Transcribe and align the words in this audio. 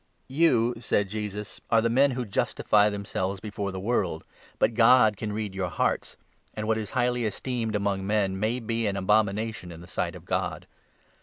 "You," 0.29 0.73
said 0.79 1.09
Jesus, 1.09 1.61
"are 1.69 1.79
the 1.79 1.87
men 1.87 2.09
who 2.17 2.25
justify 2.25 2.89
themselves 2.89 3.37
15 3.39 3.47
before 3.47 3.71
the 3.71 3.79
world, 3.79 4.23
but 4.57 4.73
God 4.73 5.15
can 5.15 5.31
read 5.31 5.53
your 5.53 5.69
hearts; 5.69 6.17
and 6.55 6.67
what 6.67 6.79
is 6.79 6.89
highly 6.97 7.23
esteemed 7.23 7.75
among 7.75 8.07
men 8.07 8.39
may 8.39 8.59
be 8.59 8.87
an 8.87 8.97
abomination 8.97 9.71
in 9.71 9.79
the 9.79 9.85
sight 9.85 10.15
of 10.15 10.25
God. 10.25 10.65